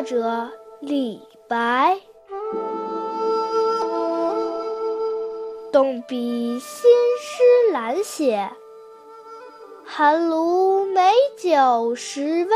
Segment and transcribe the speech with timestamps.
[0.00, 0.50] 作者
[0.80, 2.00] 李白。
[5.70, 8.50] 动笔新诗懒写，
[9.84, 12.48] 寒炉美酒时温。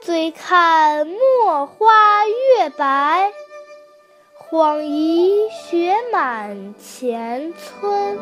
[0.00, 3.30] 醉看墨花月白，
[4.38, 8.18] 恍疑雪满前村。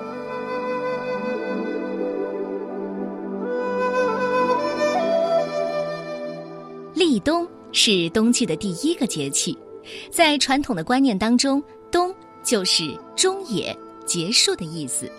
[6.94, 9.56] 立冬是冬季的第一个节气，
[10.10, 15.10] 在传统的观念当中，冬就是终也、结束的意思。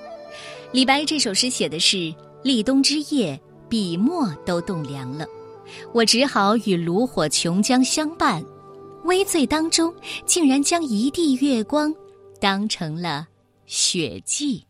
[0.72, 2.14] 李白这首诗写的是
[2.44, 5.26] 立冬之夜，笔墨都冻凉了，
[5.94, 8.44] 我只好与炉火琼浆相伴，
[9.06, 9.94] 微醉当中，
[10.26, 11.94] 竟然将一地月光
[12.40, 13.28] 当成了
[13.66, 14.64] 雪霁。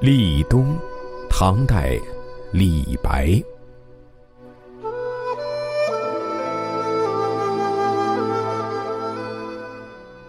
[0.00, 0.78] 立冬，
[1.28, 2.00] 唐代，
[2.52, 3.38] 李白。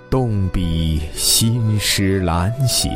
[0.09, 2.89] 动笔新诗懒写，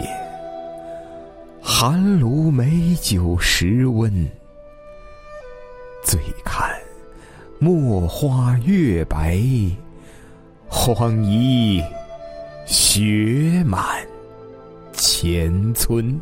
[1.61, 4.11] 寒炉美酒时温。
[6.03, 6.69] 醉看
[7.57, 9.41] 墨花月白，
[10.67, 11.81] 晃疑
[12.65, 14.05] 雪满
[14.91, 16.21] 前村。